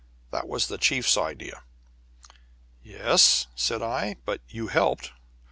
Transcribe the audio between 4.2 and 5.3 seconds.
"but you helped.